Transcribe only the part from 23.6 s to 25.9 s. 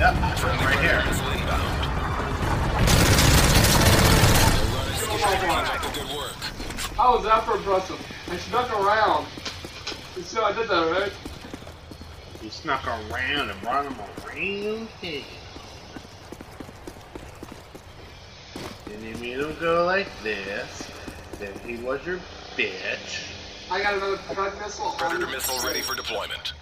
I got another missile. Predator missile ready